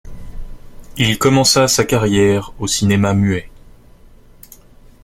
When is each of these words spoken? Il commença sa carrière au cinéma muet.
Il 0.97 1.19
commença 1.19 1.67
sa 1.67 1.85
carrière 1.85 2.55
au 2.59 2.65
cinéma 2.65 3.13
muet. 3.13 3.51